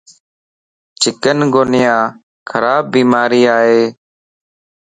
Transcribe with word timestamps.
چڪن 1.01 1.39
گونيا 1.53 1.97
خراب 2.49 2.83
بيماري 2.93 3.41
ائي 3.57 3.81